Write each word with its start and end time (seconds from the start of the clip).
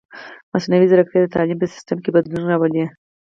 مصنوعي 0.53 0.87
ځیرکتیا 0.91 1.19
د 1.21 1.33
تعلیم 1.35 1.57
په 1.59 1.67
سیستم 1.73 1.97
کې 2.03 2.09
بدلون 2.15 2.43
راولي. 2.47 2.85